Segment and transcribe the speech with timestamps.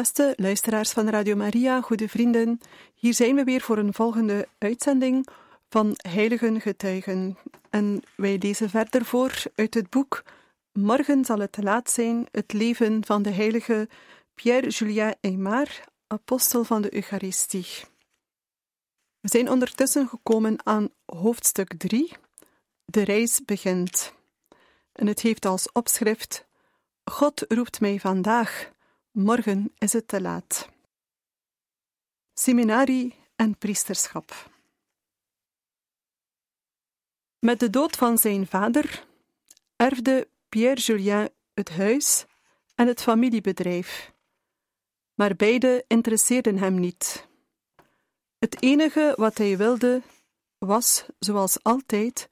[0.00, 2.60] Beste luisteraars van Radio Maria, goede vrienden,
[2.94, 5.26] hier zijn we weer voor een volgende uitzending
[5.68, 7.38] van Heiligen Getuigen.
[7.70, 10.22] En wij lezen verder voor uit het boek
[10.72, 13.88] Morgen zal het te laat zijn, het leven van de heilige
[14.34, 15.68] Pierre-Julien Aymar,
[16.06, 17.66] apostel van de Eucharistie.
[19.20, 22.12] We zijn ondertussen gekomen aan hoofdstuk 3,
[22.84, 24.12] de reis begint.
[24.92, 26.46] En het heeft als opschrift
[27.04, 28.70] God roept mij vandaag
[29.10, 30.68] Morgen is het te laat.
[32.34, 34.50] Seminarie en priesterschap.
[37.38, 39.06] Met de dood van zijn vader
[39.76, 42.24] erfde Pierre Julien het huis
[42.74, 44.12] en het familiebedrijf.
[45.14, 47.28] Maar beide interesseerden hem niet.
[48.38, 50.02] Het enige wat hij wilde
[50.58, 52.28] was, zoals altijd,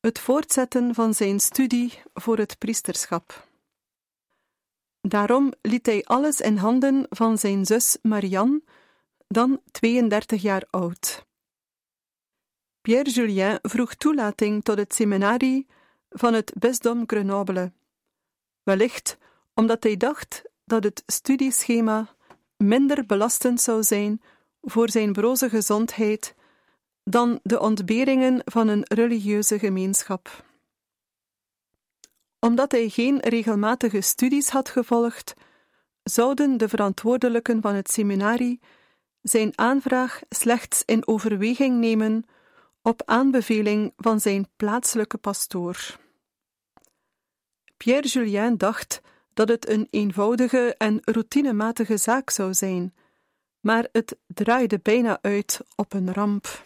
[0.00, 3.50] het voortzetten van zijn studie voor het priesterschap.
[5.08, 8.62] Daarom liet hij alles in handen van zijn zus Marianne,
[9.28, 11.26] dan 32 jaar oud.
[12.80, 15.66] Pierre Julien vroeg toelating tot het seminarie
[16.08, 17.72] van het bisdom Grenoble,
[18.62, 19.18] wellicht
[19.54, 22.14] omdat hij dacht dat het studieschema
[22.56, 24.22] minder belastend zou zijn
[24.60, 26.34] voor zijn broze gezondheid
[27.04, 30.44] dan de ontberingen van een religieuze gemeenschap
[32.46, 35.34] omdat hij geen regelmatige studies had gevolgd,
[36.02, 38.60] zouden de verantwoordelijken van het seminarie
[39.22, 42.24] zijn aanvraag slechts in overweging nemen
[42.82, 45.98] op aanbeveling van zijn plaatselijke pastoor.
[47.76, 49.00] Pierre Julien dacht
[49.34, 52.94] dat het een eenvoudige en routinematige zaak zou zijn,
[53.60, 56.64] maar het draaide bijna uit op een ramp.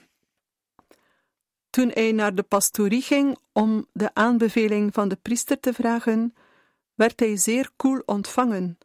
[1.77, 6.35] Toen hij naar de pastorie ging om de aanbeveling van de priester te vragen,
[6.95, 8.79] werd hij zeer koel ontvangen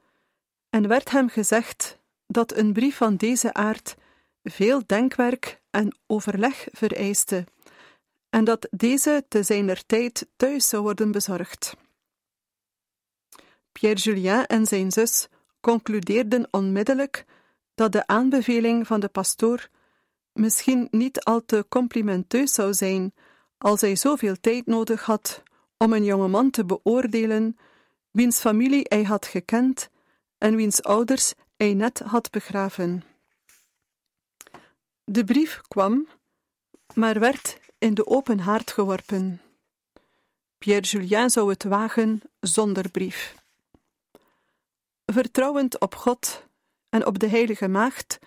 [0.70, 3.96] en werd hem gezegd dat een brief van deze aard
[4.44, 7.46] veel denkwerk en overleg vereiste
[8.30, 11.76] en dat deze te zijner tijd thuis zou worden bezorgd.
[13.72, 15.28] Pierre Julien en zijn zus
[15.62, 17.26] concludeerden onmiddellijk
[17.76, 19.70] dat de aanbeveling van de pastoor
[20.34, 23.14] misschien niet al te complimenteus zou zijn
[23.58, 25.44] als hij zoveel tijd nodig had
[25.78, 27.58] om een jonge man te beoordelen,
[28.12, 29.90] wiens familie hij had gekend
[30.38, 33.04] en wiens ouders hij net had begraven.
[35.04, 36.08] De brief kwam,
[36.94, 39.42] maar werd in de open haard geworpen.
[40.58, 43.36] Pierre Julien zou het wagen zonder brief.
[45.06, 46.44] Vertrouwend op God
[46.90, 48.20] en op de Heilige Maagd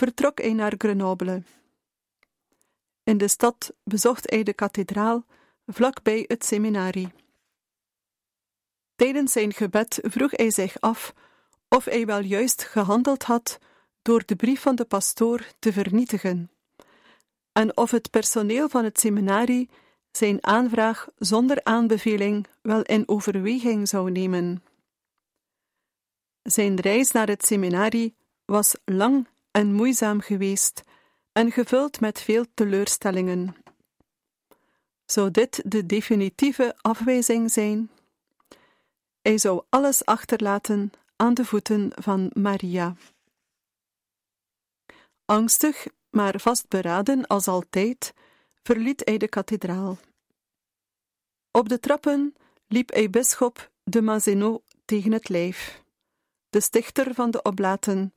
[0.00, 1.42] vertrok hij naar Grenoble.
[3.02, 5.24] In de stad bezocht hij de kathedraal
[5.66, 7.12] vlakbij het seminarie.
[8.96, 11.14] Tijdens zijn gebed vroeg hij zich af
[11.68, 13.58] of hij wel juist gehandeld had
[14.02, 16.50] door de brief van de pastoor te vernietigen,
[17.52, 19.68] en of het personeel van het seminarie
[20.10, 24.62] zijn aanvraag zonder aanbeveling wel in overweging zou nemen.
[26.42, 30.82] Zijn reis naar het seminarie was lang en moeizaam geweest
[31.32, 33.56] en gevuld met veel teleurstellingen.
[35.04, 37.90] Zou dit de definitieve afwijzing zijn?
[39.22, 42.94] Hij zou alles achterlaten aan de voeten van Maria.
[45.24, 48.14] Angstig, maar vastberaden als altijd,
[48.62, 49.98] verliet hij de kathedraal.
[51.50, 52.34] Op de trappen
[52.66, 55.82] liep hij bisschop de Mazenot tegen het lijf,
[56.50, 58.14] de stichter van de oblaten,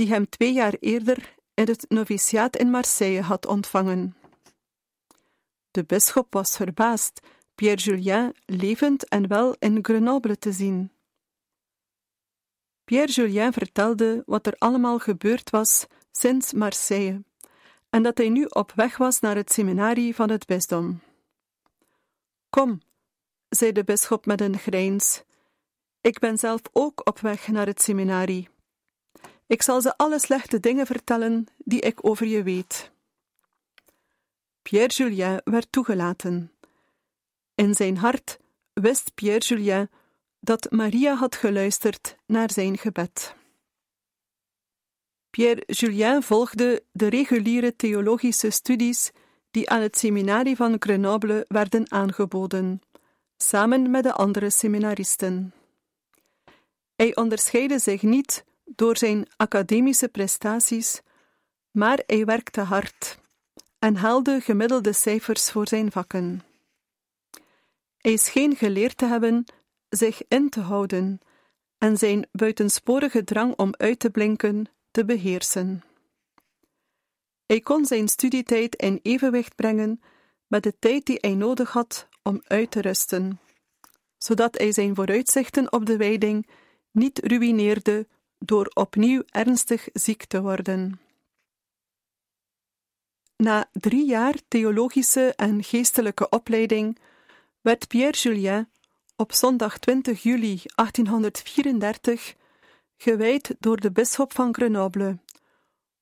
[0.00, 4.16] die hem twee jaar eerder in het noviciaat in Marseille had ontvangen.
[5.70, 7.20] De bisschop was verbaasd
[7.54, 10.92] Pierre Julien levend en wel in Grenoble te zien.
[12.84, 17.22] Pierre Julien vertelde wat er allemaal gebeurd was sinds Marseille
[17.90, 21.00] en dat hij nu op weg was naar het seminarie van het bisdom.
[22.50, 22.80] Kom,
[23.48, 25.22] zei de bisschop met een grijns,
[26.00, 28.48] ik ben zelf ook op weg naar het seminarie.
[29.50, 32.90] Ik zal ze alle slechte dingen vertellen die ik over je weet.
[34.62, 36.52] Pierre Julien werd toegelaten
[37.54, 38.38] In zijn hart
[38.72, 39.90] wist Pierre Julien
[40.40, 43.34] dat Maria had geluisterd naar zijn gebed.
[45.30, 49.10] Pierre Julien volgde de reguliere theologische studies
[49.50, 52.80] die aan het seminarie van Grenoble werden aangeboden,
[53.36, 55.52] samen met de andere seminaristen.
[56.96, 61.00] Hij onderscheidde zich niet door zijn academische prestaties,
[61.70, 63.18] maar hij werkte hard
[63.78, 66.42] en haalde gemiddelde cijfers voor zijn vakken.
[67.96, 69.44] Hij scheen geleerd te hebben
[69.88, 71.20] zich in te houden
[71.78, 75.82] en zijn buitensporige drang om uit te blinken te beheersen.
[77.46, 80.00] Hij kon zijn studietijd in evenwicht brengen
[80.46, 83.40] met de tijd die hij nodig had om uit te rusten,
[84.18, 86.48] zodat hij zijn vooruitzichten op de wijding
[86.90, 88.06] niet ruïneerde
[88.44, 91.00] door opnieuw ernstig ziek te worden.
[93.36, 96.98] Na drie jaar theologische en geestelijke opleiding
[97.60, 98.68] werd Pierre Julien
[99.16, 102.34] op zondag 20 juli 1834
[102.96, 105.18] gewijd door de bisschop van Grenoble,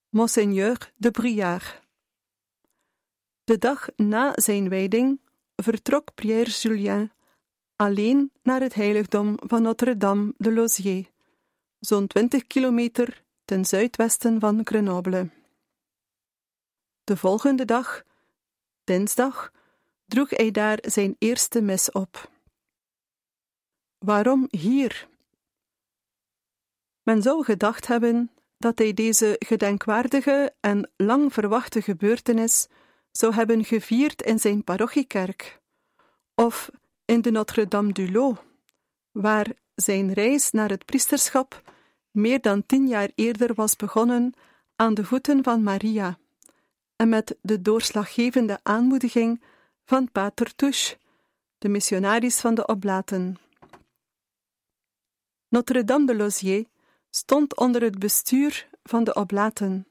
[0.09, 1.81] Monseigneur de Briard.
[3.45, 5.21] De dag na zijn wijding
[5.57, 7.13] vertrok Pierre Julien
[7.77, 11.11] alleen naar het heiligdom van Notre-Dame de Lozier,
[11.81, 15.31] zo'n 20 kilometer ten zuidwesten van Grenoble.
[17.05, 18.03] De volgende dag,
[18.85, 19.53] dinsdag,
[20.05, 22.31] droeg hij daar zijn eerste mis op.
[23.99, 25.09] Waarom hier?
[27.03, 32.67] Men zou gedacht hebben dat hij deze gedenkwaardige en lang verwachte gebeurtenis
[33.11, 35.61] zou hebben gevierd in zijn parochiekerk
[36.35, 36.71] of
[37.05, 38.39] in de Notre-Dame du Lot,
[39.11, 39.47] waar
[39.83, 41.63] zijn reis naar het priesterschap
[42.11, 44.35] meer dan tien jaar eerder was begonnen
[44.77, 46.19] aan de voeten van Maria
[46.97, 49.43] en met de doorslaggevende aanmoediging
[49.85, 50.97] van Pater Touche,
[51.59, 53.37] de missionaris van de Oblaten.
[55.49, 56.65] Notre-Dame de Lozier
[57.11, 59.87] stond onder het bestuur van de Oblaten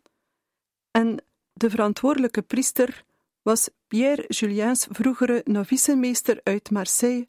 [0.92, 1.24] en
[1.54, 3.04] de verantwoordelijke priester
[3.42, 7.28] was Pierre Juliens vroegere novicemeester uit Marseille,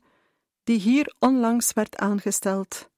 [0.69, 2.91] die hier onlangs werd aangesteld,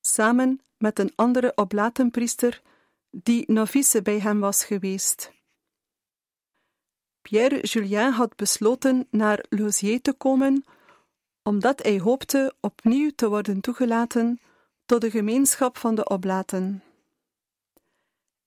[0.00, 2.62] samen met een andere Oblatenpriester
[3.10, 5.32] die novice bij hem was geweest.
[7.20, 10.64] Pierre Julien had besloten naar Lozier te komen,
[11.42, 14.40] omdat hij hoopte opnieuw te worden toegelaten
[14.86, 16.82] tot de gemeenschap van de Oblaten.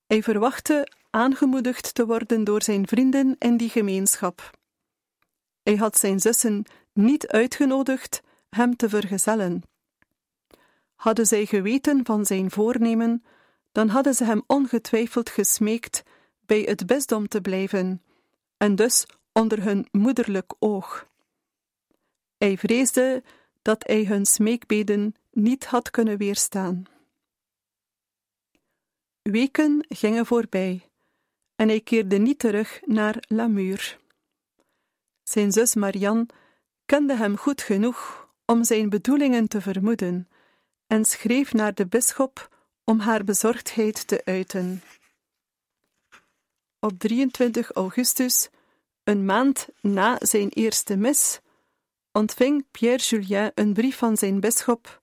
[0.06, 4.52] Hij verwachtte aangemoedigd te worden door zijn vrienden in die gemeenschap.
[5.64, 8.22] Hij had zijn zussen niet uitgenodigd
[8.56, 9.62] hem te vergezellen.
[10.96, 13.24] Hadden zij geweten van zijn voornemen,
[13.72, 16.04] dan hadden ze hem ongetwijfeld gesmeekt
[16.46, 18.02] bij het bisdom te blijven
[18.58, 21.08] en dus onder hun moederlijk oog.
[22.38, 23.24] Hij vreesde
[23.62, 26.84] dat hij hun smeekbeden niet had kunnen weerstaan.
[29.22, 30.90] Weken gingen voorbij
[31.56, 34.00] en hij keerde niet terug naar Lamur.
[35.24, 36.26] Zijn zus Marianne
[36.86, 38.23] kende hem goed genoeg
[38.54, 40.28] om zijn bedoelingen te vermoeden
[40.88, 42.50] en schreef naar de bisschop
[42.84, 44.82] om haar bezorgdheid te uiten.
[46.80, 48.50] Op 23 augustus,
[49.04, 51.40] een maand na zijn eerste mis,
[52.12, 55.02] ontving Pierre Julien een brief van zijn bisschop,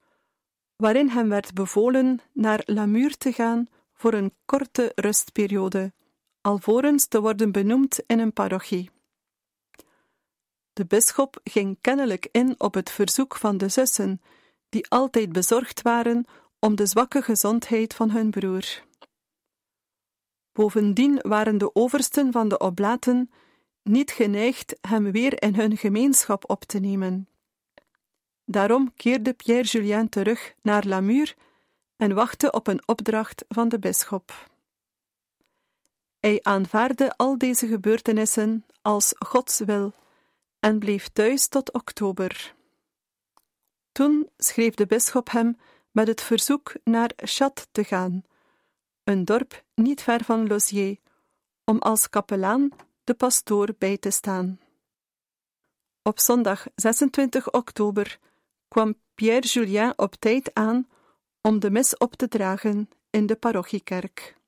[0.76, 5.92] waarin hem werd bevolen naar Lamur te gaan voor een korte rustperiode,
[6.40, 8.90] alvorens te worden benoemd in een parochie.
[10.73, 14.21] De bisschop ging kennelijk in op het verzoek van de zussen,
[14.69, 16.25] die altijd bezorgd waren
[16.59, 18.85] om de zwakke gezondheid van hun broer.
[20.53, 23.31] Bovendien waren de oversten van de oblaten
[23.83, 27.29] niet geneigd hem weer in hun gemeenschap op te nemen.
[28.45, 31.35] Daarom keerde Pierre Julien terug naar Lamur
[31.97, 34.49] en wachtte op een opdracht van de bisschop.
[36.21, 39.93] Hij aanvaarde al deze gebeurtenissen als Gods wil
[40.61, 42.55] en bleef thuis tot oktober.
[43.93, 45.57] Toen schreef de bisschop hem
[45.90, 48.23] met het verzoek naar Chat te gaan,
[49.05, 50.97] een dorp niet ver van Lozier,
[51.64, 52.69] om als kapelaan
[53.05, 54.61] de pastoor bij te staan.
[56.02, 58.19] Op zondag 26 oktober
[58.69, 60.88] kwam Pierre Julien op tijd aan
[61.40, 64.39] om de mis op te dragen in de parochiekerk.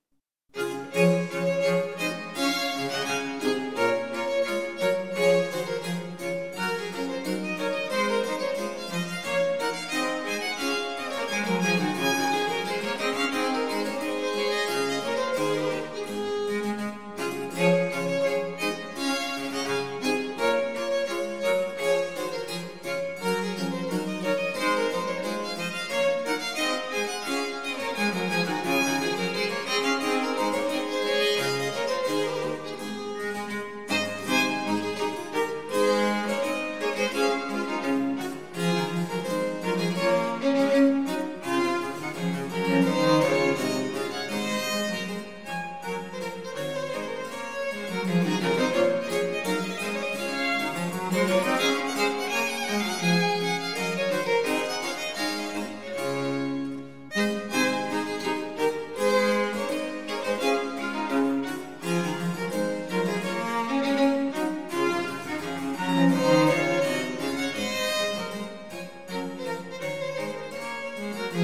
[71.33, 71.41] Chat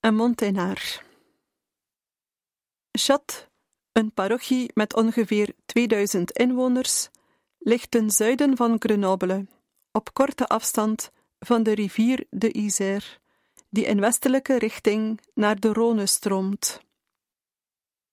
[0.00, 1.04] en Montenaar.
[2.92, 3.48] Chat,
[3.92, 7.08] een parochie met ongeveer 2000 inwoners,
[7.58, 9.46] ligt ten zuiden van Grenoble,
[9.92, 13.06] op korte afstand van de rivier de Isère,
[13.70, 16.88] die in westelijke richting naar de Rhône stroomt.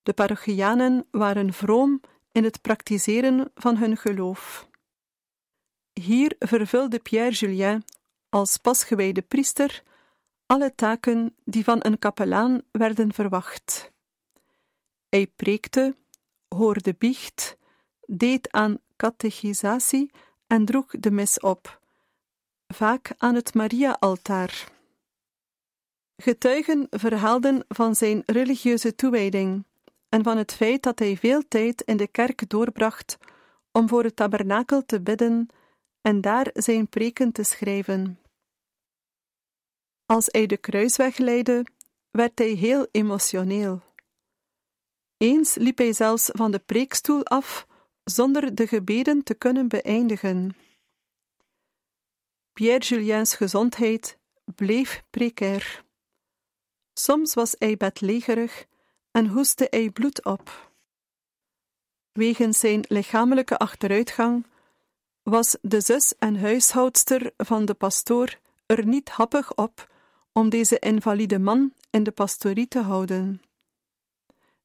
[0.07, 4.69] De parochianen waren vroom in het praktiseren van hun geloof.
[5.93, 7.83] Hier vervulde Pierre Julien
[8.29, 9.83] als pasgewijde priester
[10.45, 13.91] alle taken die van een kapelaan werden verwacht.
[15.09, 15.95] Hij preekte,
[16.47, 17.57] hoorde biecht,
[18.05, 20.11] deed aan catechisatie
[20.47, 21.81] en droeg de mis op,
[22.67, 24.71] vaak aan het Maria-altaar.
[26.17, 29.65] Getuigen verhaalden van zijn religieuze toewijding
[30.09, 33.17] en van het feit dat hij veel tijd in de kerk doorbracht
[33.71, 35.47] om voor het tabernakel te bidden
[36.01, 38.19] en daar zijn preken te schrijven.
[40.05, 41.65] Als hij de kruisweg leidde,
[42.11, 43.81] werd hij heel emotioneel.
[45.17, 47.67] Eens liep hij zelfs van de preekstoel af
[48.03, 50.55] zonder de gebeden te kunnen beëindigen.
[52.53, 54.17] Pierre Juliens gezondheid
[54.55, 55.85] bleef precair.
[56.93, 58.65] Soms was hij bedlegerig
[59.17, 60.71] en hoestte hij bloed op.
[62.11, 64.45] Wegens zijn lichamelijke achteruitgang
[65.23, 69.91] was de zus en huishoudster van de pastoor er niet happig op
[70.31, 73.41] om deze invalide man in de pastorie te houden.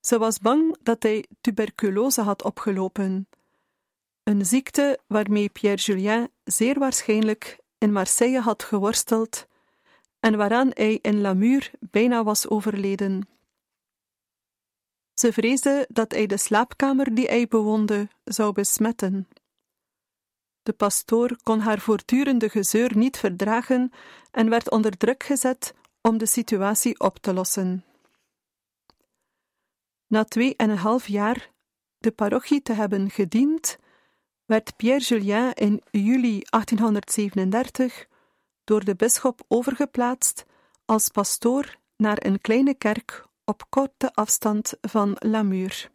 [0.00, 3.28] Ze was bang dat hij tuberculose had opgelopen,
[4.22, 9.46] een ziekte waarmee Pierre Julien zeer waarschijnlijk in Marseille had geworsteld
[10.20, 13.26] en waaraan hij in Lamur bijna was overleden.
[15.22, 19.28] Ze vreesde dat hij de slaapkamer die hij bewoonde zou besmetten.
[20.62, 23.92] De pastoor kon haar voortdurende gezeur niet verdragen
[24.30, 27.84] en werd onder druk gezet om de situatie op te lossen.
[30.06, 31.50] Na twee en een half jaar
[31.98, 33.78] de parochie te hebben gediend,
[34.44, 38.06] werd Pierre Julien in juli 1837
[38.64, 40.44] door de bisschop overgeplaatst
[40.84, 45.90] als pastoor naar een kleine kerk op korte afstand van Lamur.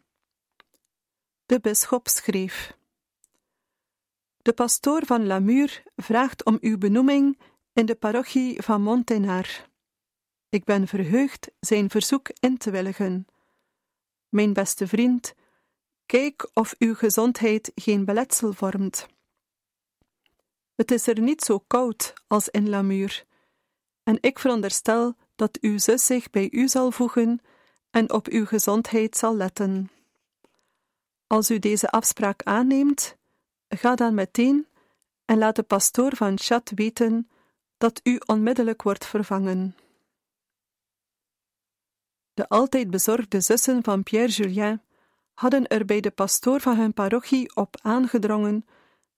[1.46, 2.76] De bisschop schreef:
[4.36, 7.38] De pastoor van Lamur vraagt om uw benoeming
[7.72, 9.68] in de parochie van Montenar.
[10.48, 13.26] Ik ben verheugd zijn verzoek in te willigen.
[14.28, 15.34] Mijn beste vriend,
[16.06, 19.06] kijk of uw gezondheid geen beletsel vormt.
[20.74, 23.24] Het is er niet zo koud als in Lamur,
[24.02, 27.40] en ik veronderstel dat uw zus zich bij u zal voegen
[27.90, 29.90] en op uw gezondheid zal letten.
[31.26, 33.16] Als u deze afspraak aanneemt,
[33.68, 34.66] ga dan meteen
[35.24, 37.28] en laat de pastoor van Chat weten
[37.76, 39.76] dat u onmiddellijk wordt vervangen.
[42.34, 44.82] De altijd bezorgde zussen van Pierre Julien
[45.34, 48.64] hadden er bij de pastoor van hun parochie op aangedrongen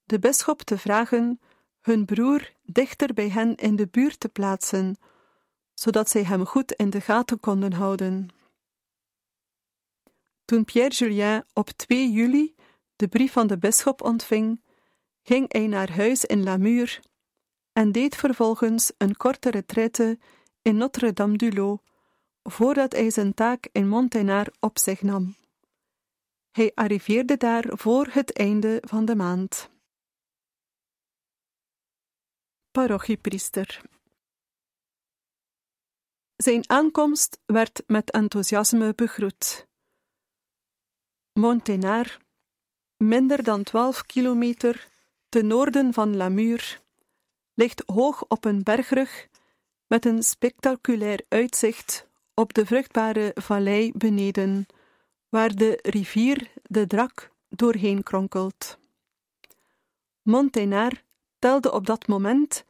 [0.03, 1.39] de bisschop te vragen
[1.81, 4.95] hun broer dichter bij hen in de buurt te plaatsen,
[5.81, 8.27] zodat zij hem goed in de gaten konden houden.
[10.45, 12.55] Toen Pierre Julien op 2 juli
[12.95, 14.61] de brief van de bisschop ontving,
[15.21, 16.99] ging hij naar huis in Lamur
[17.73, 20.19] en deed vervolgens een korte retraite
[20.61, 21.81] in Notre-Dame-du-Lot,
[22.43, 25.35] voordat hij zijn taak in Montenaar op zich nam.
[26.51, 29.69] Hij arriveerde daar voor het einde van de maand.
[32.71, 33.81] Parochiepriester
[36.41, 39.67] Zijn aankomst werd met enthousiasme begroet.
[41.33, 42.17] Montenaar,
[42.97, 44.87] minder dan twaalf kilometer
[45.29, 46.81] ten noorden van Lamur,
[47.53, 49.27] ligt hoog op een bergrug
[49.87, 54.65] met een spectaculair uitzicht op de vruchtbare vallei beneden,
[55.29, 58.77] waar de rivier de Drak doorheen kronkelt.
[60.21, 61.03] Montenaar
[61.39, 62.65] telde op dat moment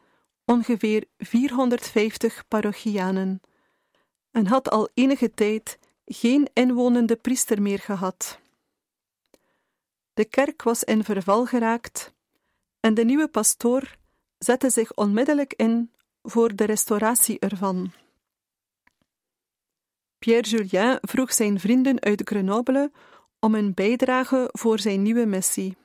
[0.45, 3.41] ongeveer 450 parochianen
[4.31, 8.39] en had al enige tijd geen inwonende priester meer gehad.
[10.13, 12.13] De kerk was in verval geraakt
[12.79, 13.95] en de nieuwe pastoor
[14.37, 17.91] zette zich onmiddellijk in voor de restauratie ervan.
[20.19, 22.91] Pierre Julien vroeg zijn vrienden uit Grenoble
[23.39, 25.77] om een bijdrage voor zijn nieuwe missie.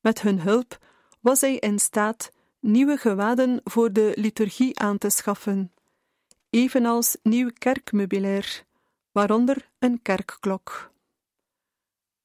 [0.00, 0.78] Met hun hulp
[1.20, 2.30] was hij in staat
[2.60, 5.72] nieuwe gewaden voor de liturgie aan te schaffen,
[6.50, 8.64] evenals nieuw kerkmeubilair,
[9.12, 10.90] waaronder een kerkklok.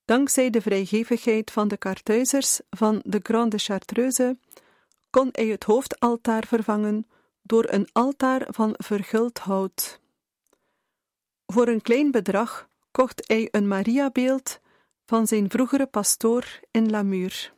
[0.05, 4.37] Dankzij de vrijgevigheid van de kartuizers van de Grande Chartreuse
[5.09, 7.07] kon hij het hoofdaltaar vervangen
[7.41, 9.99] door een altaar van verguld hout.
[11.45, 14.59] Voor een klein bedrag kocht hij een Mariabeeld
[15.05, 17.53] van zijn vroegere pastoor in Lamur.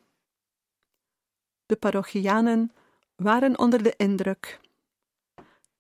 [1.65, 2.71] De parochianen
[3.15, 4.59] waren onder de indruk.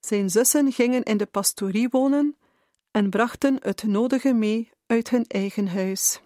[0.05, 2.37] Zijn zussen gingen in de pastorie wonen
[2.91, 6.19] en brachten het nodige mee uit hun eigen huis.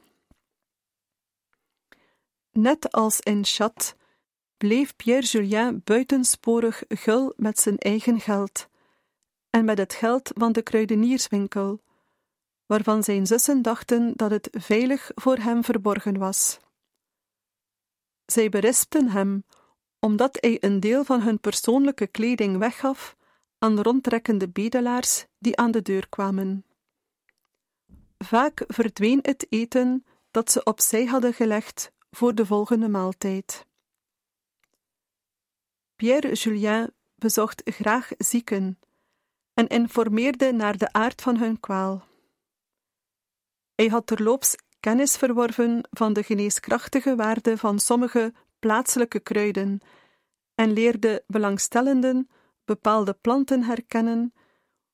[2.51, 3.95] Net als in Chat
[4.57, 8.67] bleef Pierre Julien buitensporig gul met zijn eigen geld
[9.49, 11.81] en met het geld van de kruidenierswinkel,
[12.65, 16.59] waarvan zijn zussen dachten dat het veilig voor hem verborgen was.
[18.25, 19.43] Zij berispten hem
[19.99, 23.17] omdat hij een deel van hun persoonlijke kleding weggaf
[23.59, 26.65] aan rondtrekkende bedelaars die aan de deur kwamen.
[28.17, 33.65] Vaak verdween het eten dat ze opzij hadden gelegd voor de volgende maaltijd.
[35.95, 38.79] Pierre Julien bezocht graag zieken
[39.53, 42.07] en informeerde naar de aard van hun kwaal.
[43.75, 49.79] Hij had terloops kennis verworven van de geneeskrachtige waarde van sommige plaatselijke kruiden
[50.55, 52.29] en leerde belangstellenden
[52.69, 54.33] bepaalde planten herkennen,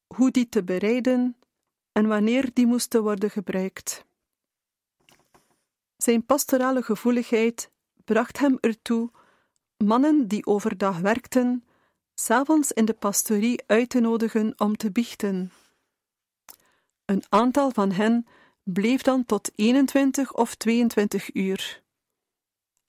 [0.08, 1.38] hoe die te bereiden
[1.92, 4.06] en wanneer die moesten worden gebruikt.
[5.98, 7.72] Zijn pastorale gevoeligheid
[8.04, 9.12] bracht hem ertoe
[9.78, 11.66] mannen die overdag werkten,
[12.14, 15.52] s'avonds in de pastorie uit te nodigen om te biechten.
[17.06, 18.28] Een aantal van hen
[18.64, 21.84] bleef dan tot 21 of 22 uur.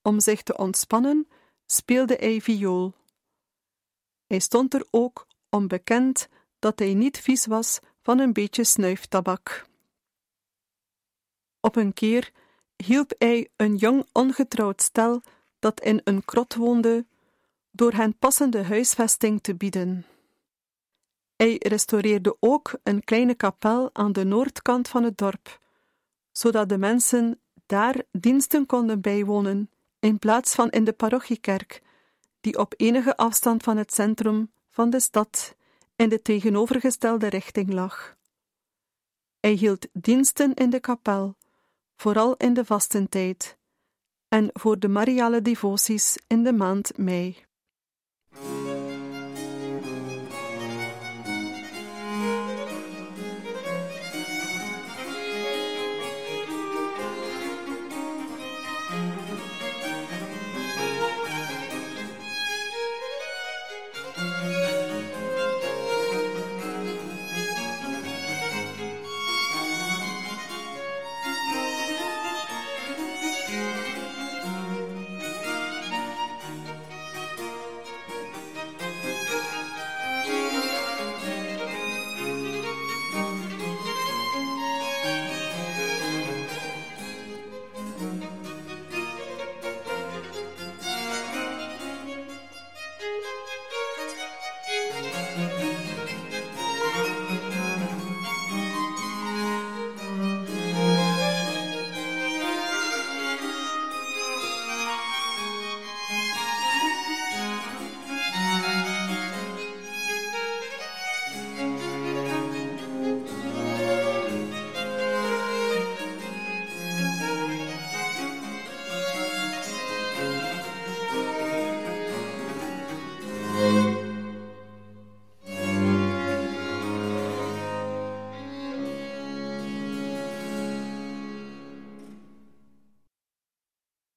[0.03, 1.29] Om zich te ontspannen
[1.67, 2.95] speelde hij viool.
[4.27, 9.67] Hij stond er ook om bekend dat hij niet vies was van een beetje snuiftabak.
[11.61, 12.33] Op een keer
[12.77, 15.23] hielp hij een jong ongetrouwd stel
[15.59, 17.07] dat in een krot woonde,
[17.71, 20.07] door hen passende huisvesting te bieden.
[21.37, 25.61] Hij restaureerde ook een kleine kapel aan de noordkant van het dorp,
[26.33, 31.83] zodat de mensen daar diensten konden bijwonen, in plaats van in de parochiekerk,
[32.47, 35.55] die op enige afstand van het centrum van de stad
[35.97, 38.17] in de tegenovergestelde richting lag.
[39.41, 41.37] Hij hield diensten in de kapel,
[41.97, 43.57] vooral in de vastentijd,
[44.29, 47.46] en voor de mariale devoties in de maand mei.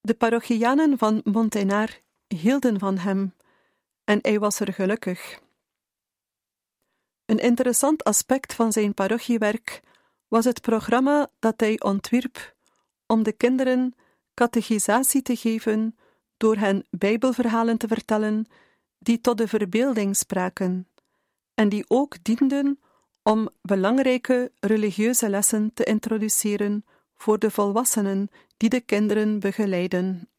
[0.09, 3.33] De parochianen van Montenar hielden van hem
[4.03, 5.39] en hij was er gelukkig.
[7.25, 9.81] Een interessant aspect van zijn parochiewerk
[10.27, 12.55] was het programma dat hij ontwierp
[13.05, 13.95] om de kinderen
[14.33, 15.97] catechisatie te geven
[16.37, 18.45] door hen Bijbelverhalen te vertellen
[18.99, 20.87] die tot de verbeelding spraken
[21.53, 22.79] en die ook dienden
[23.23, 26.85] om belangrijke religieuze lessen te introduceren
[27.21, 30.29] voor de volwassenen die de kinderen begeleiden.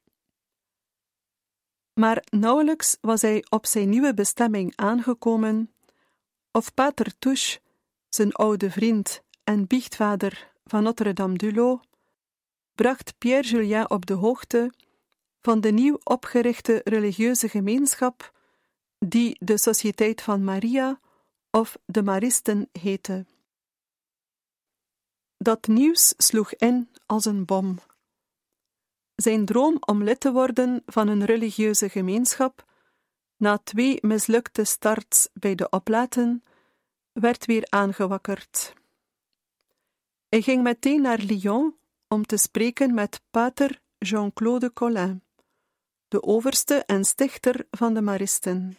[1.92, 5.74] Maar nauwelijks was hij op zijn nieuwe bestemming aangekomen,
[6.52, 7.60] of Pater Touche,
[8.08, 11.86] zijn oude vriend en biechtvader van Notre-Dame du Lot,
[12.74, 14.72] bracht Pierre Julien op de hoogte
[15.40, 18.32] van de nieuw opgerichte religieuze gemeenschap
[18.98, 21.00] die de Sociëteit van Maria
[21.50, 23.26] of de Maristen heette.
[25.42, 27.78] Dat nieuws sloeg in als een bom.
[29.14, 32.64] Zijn droom om lid te worden van een religieuze gemeenschap
[33.36, 36.44] na twee mislukte starts bij de oplaten,
[37.12, 38.74] werd weer aangewakkerd.
[40.28, 41.76] Hij ging meteen naar Lyon
[42.08, 45.22] om te spreken met pater Jean-Claude Collin,
[46.08, 48.78] de overste en stichter van de Maristen.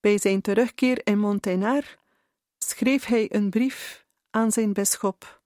[0.00, 1.98] Bij zijn terugkeer in Montagnard
[2.58, 4.05] schreef hij een brief
[4.36, 5.40] aan zijn bisschop,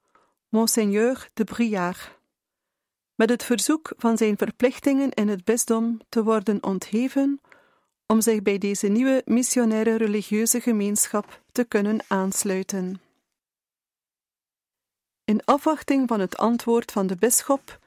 [0.49, 2.19] Monseigneur de Briard,
[3.15, 7.41] met het verzoek van zijn verplichtingen in het bisdom te worden ontheven
[8.07, 13.01] om zich bij deze nieuwe missionaire religieuze gemeenschap te kunnen aansluiten.
[15.25, 17.79] In afwachting van het antwoord van de bisschop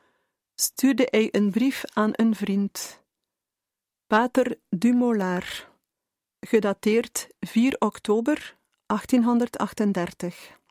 [0.56, 3.02] stuurde hij een brief aan een vriend,
[4.08, 5.68] Pater Dumollard,
[6.40, 10.62] gedateerd 4 oktober 1838.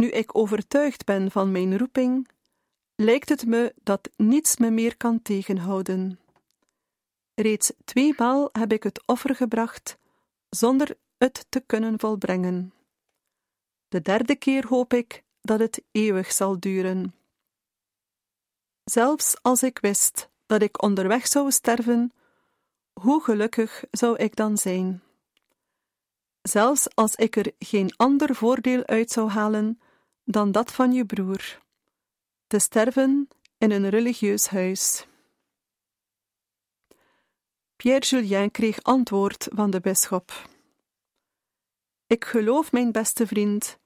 [0.00, 2.28] Nu ik overtuigd ben van mijn roeping,
[2.94, 6.20] lijkt het me dat niets me meer kan tegenhouden.
[7.34, 9.98] Reeds tweemaal heb ik het offer gebracht
[10.48, 12.72] zonder het te kunnen volbrengen.
[13.88, 17.14] De derde keer hoop ik dat het eeuwig zal duren.
[18.84, 22.12] Zelfs als ik wist dat ik onderweg zou sterven,
[22.92, 25.02] hoe gelukkig zou ik dan zijn?
[26.42, 29.80] Zelfs als ik er geen ander voordeel uit zou halen
[30.30, 31.58] dan dat van je broer,
[32.46, 35.06] te sterven in een religieus huis.
[37.76, 40.48] Pierre Julien kreeg antwoord van de bisschop.
[42.06, 43.78] Ik geloof, mijn beste vriend,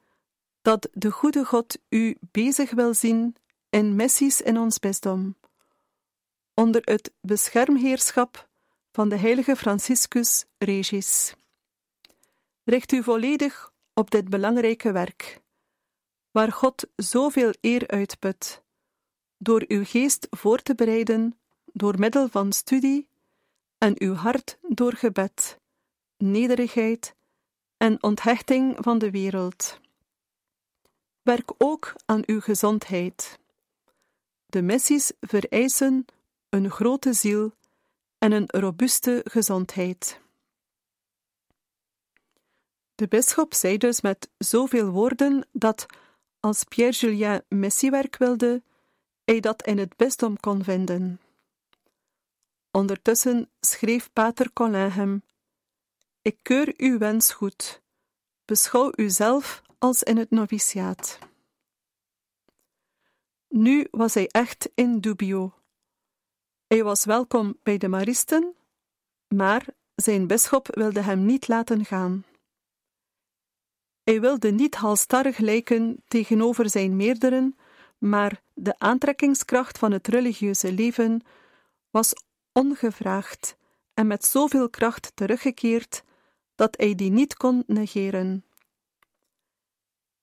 [0.62, 3.36] dat de goede God u bezig wil zien
[3.70, 5.36] in missies in ons bisdom,
[6.54, 8.48] onder het beschermheerschap
[8.92, 11.34] van de heilige Franciscus Regis.
[12.64, 15.42] Richt u volledig op dit belangrijke werk,
[16.34, 18.62] waar God zoveel eer uitput,
[19.36, 21.38] door uw geest voor te bereiden
[21.72, 23.08] door middel van studie
[23.78, 25.58] en uw hart door gebed,
[26.16, 27.14] nederigheid
[27.76, 29.80] en onthechting van de wereld.
[31.22, 33.38] Werk ook aan uw gezondheid.
[34.46, 36.04] De missies vereisen
[36.48, 37.52] een grote ziel
[38.18, 40.20] en een robuuste gezondheid.
[42.94, 45.86] De bisschop zei dus met zoveel woorden dat,
[46.44, 48.62] als Pierre Julien missiewerk wilde,
[49.24, 51.20] hij dat in het bisdom kon vinden.
[52.70, 55.22] Ondertussen schreef pater Colin hem:
[56.22, 57.82] Ik keur uw wens goed.
[58.44, 61.18] Beschouw uzelf als in het noviciaat.
[63.48, 65.52] Nu was hij echt in dubio.
[66.66, 68.54] Hij was welkom bij de Maristen,
[69.28, 72.24] maar zijn bisschop wilde hem niet laten gaan.
[74.04, 77.56] Hij wilde niet halstarrig lijken tegenover zijn meerderen,
[77.98, 81.22] maar de aantrekkingskracht van het religieuze leven
[81.90, 82.12] was
[82.52, 83.56] ongevraagd
[83.94, 86.04] en met zoveel kracht teruggekeerd
[86.54, 88.44] dat hij die niet kon negeren.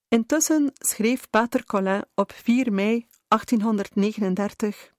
[0.07, 4.93] Intussen schreef Pater Colin op 4 mei 1839: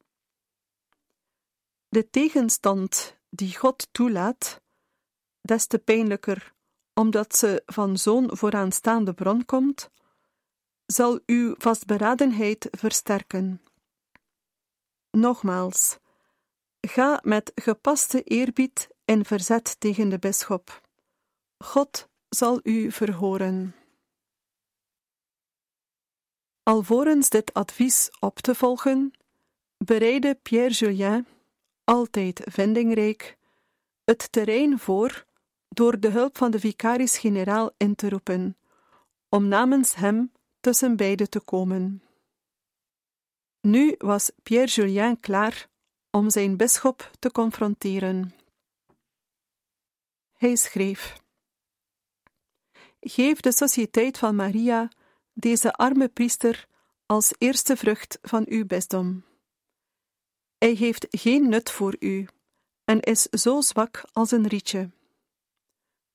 [1.88, 4.61] De tegenstand die God toelaat,
[5.40, 6.55] des te pijnlijker
[6.94, 9.90] omdat ze van zo'n vooraanstaande bron komt,
[10.87, 13.62] zal uw vastberadenheid versterken.
[15.11, 15.98] Nogmaals,
[16.81, 20.81] ga met gepaste eerbied in verzet tegen de bisschop.
[21.59, 23.74] God zal u verhoren.
[26.62, 29.12] Alvorens dit advies op te volgen,
[29.76, 31.26] bereidde Pierre Julien,
[31.85, 33.38] altijd vindingrijk,
[34.05, 35.24] het terrein voor
[35.75, 38.57] door de hulp van de vicaris-generaal in te roepen,
[39.29, 42.03] om namens hem tussen beiden te komen.
[43.61, 45.69] Nu was Pierre Julien klaar
[46.11, 48.35] om zijn bisschop te confronteren.
[50.33, 51.21] Hij schreef:
[53.01, 54.91] Geef de Sociëteit van Maria
[55.33, 56.69] deze arme priester
[57.07, 59.25] als eerste vrucht van uw bisdom.
[60.59, 62.29] Hij heeft geen nut voor u
[62.85, 64.91] en is zo zwak als een rietje.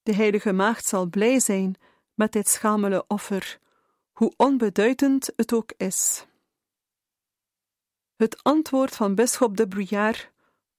[0.08, 1.76] De heilige maagd zal blij zijn
[2.14, 3.60] met dit schamele offer,
[4.12, 6.26] hoe onbeduidend het ook is.
[8.16, 10.30] Het antwoord van bisschop de Bruyère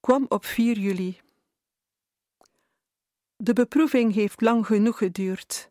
[0.00, 1.20] kwam op 4 juli.
[3.36, 5.70] De beproeving heeft lang genoeg geduurd.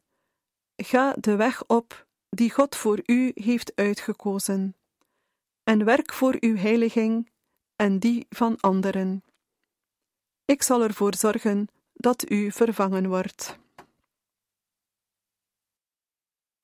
[0.75, 4.75] Ga de weg op die God voor u heeft uitgekozen,
[5.63, 7.31] en werk voor uw heiliging
[7.75, 9.23] en die van anderen.
[10.45, 13.57] Ik zal ervoor zorgen dat u vervangen wordt.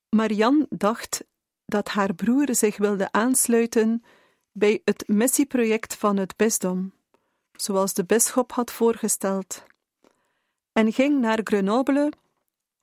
[0.08, 1.24] Marianne dacht
[1.64, 4.04] dat haar broer zich wilde aansluiten
[4.52, 6.92] bij het missieproject van het bisdom,
[7.52, 9.64] zoals de bisschop had voorgesteld,
[10.72, 12.12] en ging naar Grenoble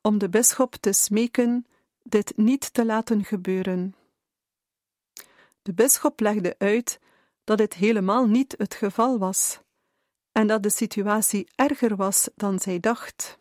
[0.01, 1.65] om de bisschop te smeken
[2.03, 3.95] dit niet te laten gebeuren.
[5.61, 6.99] De bisschop legde uit
[7.43, 9.59] dat dit helemaal niet het geval was
[10.31, 13.39] en dat de situatie erger was dan zij dacht.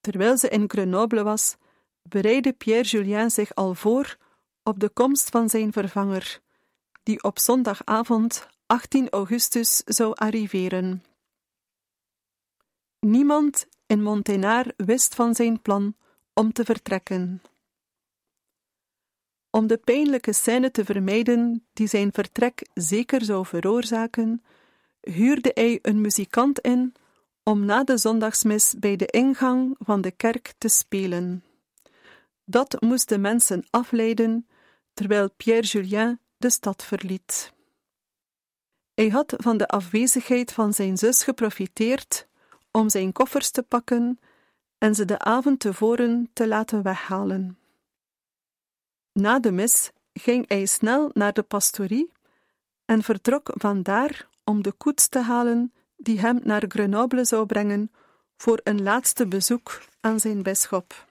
[0.00, 1.56] Terwijl ze in Grenoble was,
[2.02, 4.16] bereidde Pierre Julien zich al voor
[4.62, 6.40] op de komst van zijn vervanger,
[7.02, 11.04] die op zondagavond 18 augustus zou arriveren.
[13.00, 15.94] Niemand in Montenaar wist van zijn plan
[16.34, 17.42] om te vertrekken.
[19.50, 24.42] Om de pijnlijke scène te vermijden die zijn vertrek zeker zou veroorzaken,
[25.02, 26.94] huurde hij een muzikant in
[27.42, 31.44] om na de zondagsmis bij de ingang van de kerk te spelen.
[32.44, 34.46] Dat moest de mensen afleiden
[34.94, 37.52] terwijl Pierre Julien de stad verliet.
[38.94, 42.26] Hij had van de afwezigheid van zijn zus geprofiteerd
[42.70, 44.20] om zijn koffers te pakken
[44.78, 47.58] en ze de avond tevoren te laten weghalen.
[49.12, 52.12] Na de mis ging hij snel naar de pastorie
[52.84, 57.92] en vertrok vandaar om de koets te halen die hem naar Grenoble zou brengen
[58.36, 61.06] voor een laatste bezoek aan zijn bisschop.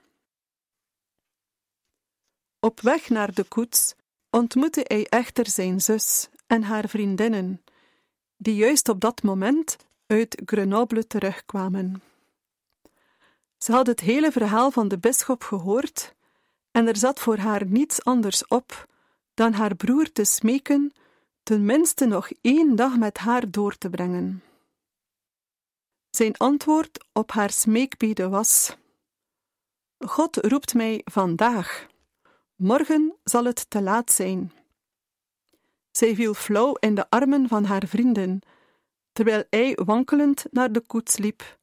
[2.60, 3.94] Op weg naar de koets
[4.30, 7.62] ontmoette hij echter zijn zus en haar vriendinnen,
[8.36, 12.02] die juist op dat moment uit Grenoble terugkwamen.
[13.58, 16.14] Ze had het hele verhaal van de bisschop gehoord
[16.70, 18.86] en er zat voor haar niets anders op
[19.34, 20.92] dan haar broer te smeken
[21.42, 24.42] tenminste nog één dag met haar door te brengen.
[26.10, 28.76] Zijn antwoord op haar smeekbede was:
[29.98, 31.86] God roept mij vandaag.
[32.56, 34.52] Morgen zal het te laat zijn.
[35.90, 38.40] Zij viel flauw in de armen van haar vrienden,
[39.12, 41.58] terwijl hij wankelend naar de koets liep,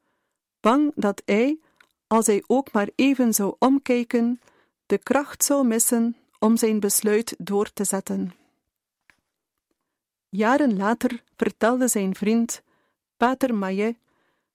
[0.59, 1.59] bang dat hij,
[2.07, 4.41] als hij ook maar even zou omkijken,
[4.85, 8.38] de kracht zou missen om zijn besluit door te zetten.
[10.29, 12.61] Jaren later vertelde zijn vriend,
[13.17, 13.97] Pater Maillet,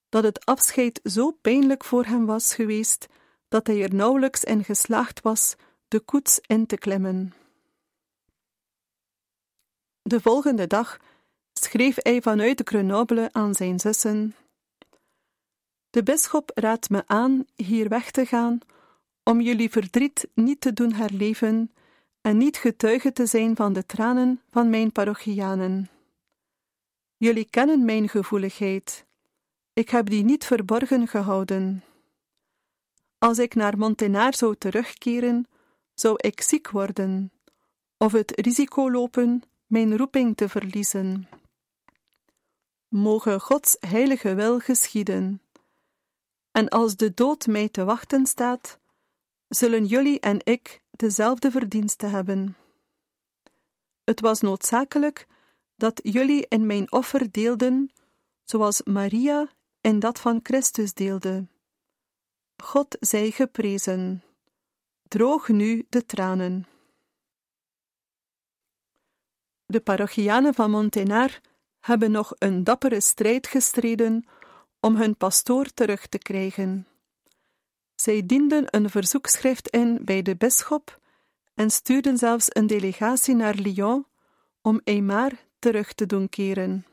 [0.09, 3.07] dat het afscheid zo pijnlijk voor hem was geweest
[3.49, 5.57] dat hij er nauwelijks in geslaagd was
[5.89, 7.33] de koets in te klimmen.
[10.03, 10.99] De volgende dag
[11.53, 14.35] schreef hij vanuit Grenoble aan zijn zussen:
[15.91, 18.59] De bisschop raadt me aan hier weg te gaan
[19.23, 21.71] om jullie verdriet niet te doen herleven
[22.25, 25.91] en niet getuige te zijn van de tranen van mijn parochianen.
[27.17, 29.07] Jullie kennen mijn gevoeligheid.
[29.73, 31.85] Ik heb die niet verborgen gehouden.
[33.19, 35.49] Als ik naar Montenaar zou terugkeren,
[35.95, 37.33] zou ik ziek worden,
[37.97, 41.29] of het risico lopen mijn roeping te verliezen.
[42.89, 45.43] Moge Gods heilige wil geschieden.
[46.51, 48.79] En als de dood mij te wachten staat,
[49.49, 52.57] zullen jullie en ik dezelfde verdiensten hebben.
[54.05, 55.27] Het was noodzakelijk
[55.77, 57.93] dat jullie in mijn offer deelden,
[58.45, 59.49] zoals Maria
[59.81, 61.47] in dat van Christus deelde.
[62.57, 64.23] God zij geprezen.
[65.09, 66.67] Droog nu de tranen.
[69.67, 71.41] De parochianen van Montenar
[71.81, 74.27] hebben nog een dappere strijd gestreden
[74.81, 76.87] om hun pastoor terug te krijgen.
[77.95, 81.01] Zij dienden een verzoekschrift in bij de bisschop
[81.55, 84.07] en stuurden zelfs een delegatie naar Lyon
[84.63, 86.87] om Aymar terug te doen keren.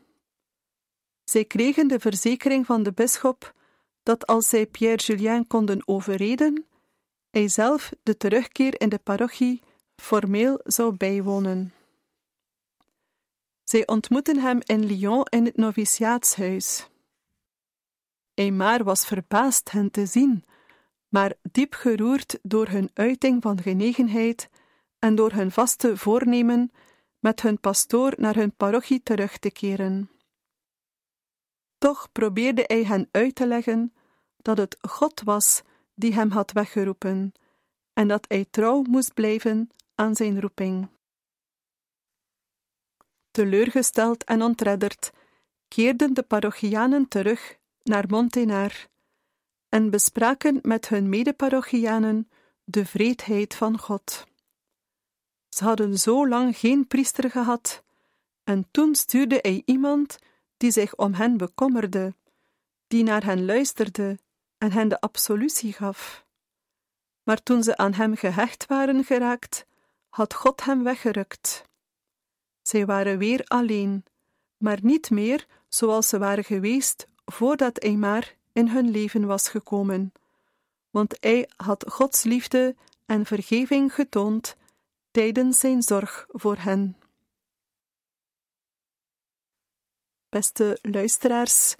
[1.23, 3.53] Zij kregen de verzekering van de bisschop
[4.03, 6.65] dat als zij Pierre Julien konden overreden,
[7.29, 9.61] hij zelf de terugkeer in de parochie
[9.95, 11.73] formeel zou bijwonen.
[13.63, 16.87] Zij ontmoetten hem in Lyon in het noviciaatshuis.
[18.35, 20.45] Aymar was verbaasd hen te zien
[21.11, 24.49] maar diep geroerd door hun uiting van genegenheid
[24.99, 26.71] en door hun vaste voornemen
[27.19, 30.09] met hun pastoor naar hun parochie terug te keren.
[31.77, 33.93] Toch probeerde hij hen uit te leggen
[34.37, 35.61] dat het God was
[35.95, 37.31] die hem had weggeroepen
[37.93, 40.89] en dat hij trouw moest blijven aan zijn roeping.
[43.31, 45.11] Teleurgesteld en ontredderd
[45.67, 48.89] keerden de parochianen terug naar Montenaar
[49.71, 52.29] en bespraken met hun medeparochianen
[52.63, 54.27] de vreedheid van God.
[55.49, 57.83] Ze hadden zo lang geen priester gehad,
[58.43, 60.19] en toen stuurde hij iemand
[60.57, 62.15] die zich om hen bekommerde,
[62.87, 64.19] die naar hen luisterde
[64.57, 66.25] en hen de absolutie gaf.
[67.23, 69.65] Maar toen ze aan hem gehecht waren geraakt,
[70.09, 71.63] had God hem weggerukt.
[72.61, 74.03] Zij waren weer alleen,
[74.57, 80.11] maar niet meer zoals ze waren geweest voordat Eimar in hun leven was gekomen.
[80.89, 84.55] Want hij had Gods liefde en vergeving getoond
[85.11, 86.95] tijdens zijn zorg voor hen.
[90.29, 91.75] Beste luisteraars,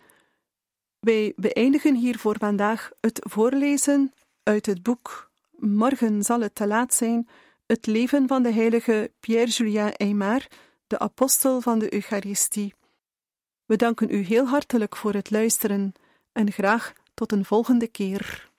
[1.00, 5.32] wij beëindigen hier voor vandaag het voorlezen uit het boek
[5.62, 7.28] Morgen zal het te laat zijn,
[7.66, 10.48] het leven van de heilige Pierre-Julien Aymar,
[10.88, 12.74] de apostel van de Eucharistie.
[13.66, 15.94] We danken u heel hartelijk voor het luisteren
[16.34, 18.51] en graag tot een volgende keer.